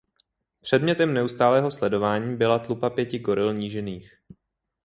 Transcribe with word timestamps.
Předmětem 0.61 1.13
neustálého 1.13 1.71
sledování 1.71 2.35
byla 2.37 2.59
tlupa 2.59 2.89
pěti 2.89 3.19
goril 3.19 3.53
nížinných. 3.53 4.11